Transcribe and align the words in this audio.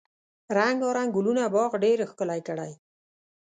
رنګارنګ 0.57 1.09
ګلونه 1.15 1.43
باغ 1.53 1.71
ډیر 1.83 1.97
ښکلی 2.09 2.41
کړی. 2.47 2.71